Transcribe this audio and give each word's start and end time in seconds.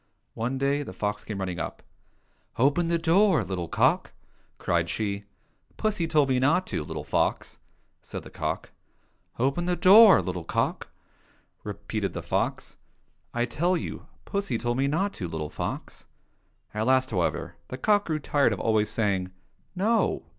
One 0.33 0.57
day 0.57 0.81
the 0.81 0.93
fox 0.93 1.23
came 1.23 1.37
running 1.37 1.59
up:'' 1.59 1.83
Open 2.67 2.87
the 2.87 2.97
door, 2.97 3.43
little 3.43 3.67
cock!" 3.67 4.13
cried 4.57 4.89
she. 4.89 5.25
—"Pussy 5.77 6.07
told 6.07 6.29
me 6.29 6.39
not 6.39 6.65
to, 6.73 6.83
little 6.83 7.03
fox!" 7.03 7.59
said 8.01 8.23
the 8.23 8.31
cock. 8.31 8.71
—''Open 9.39 9.65
the 9.65 9.75
door, 9.75 10.19
little 10.19 10.43
cock!" 10.43 10.87
repeated 11.63 12.13
the 12.13 12.23
fox. 12.23 12.77
—"I 13.41 13.45
tell 13.45 13.77
you, 13.77 14.07
pussy 14.25 14.57
told 14.57 14.77
me 14.79 14.87
not 14.87 15.13
to, 15.13 15.27
little 15.27 15.51
fox!"— 15.51 16.07
At 16.73 16.87
last, 16.87 17.11
however, 17.11 17.57
the 17.67 17.77
cock 17.77 18.05
grew 18.07 18.17
tired 18.17 18.53
of 18.53 18.59
always 18.59 18.89
saying'' 18.89 19.29
No 19.85 20.23